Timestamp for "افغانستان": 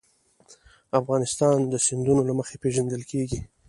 0.99-1.57